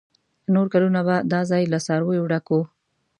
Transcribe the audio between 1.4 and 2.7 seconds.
ځای له څارویو ډک و.